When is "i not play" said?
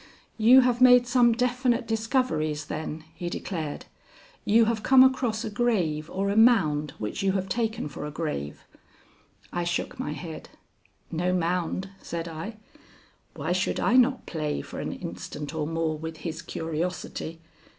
13.79-14.61